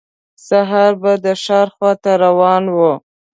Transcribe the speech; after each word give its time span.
سهار 0.47 0.93
به 1.01 1.11
د 1.25 1.27
ښار 1.43 1.67
خواته 1.75 2.11
روان 2.23 2.63
و. 2.75 2.77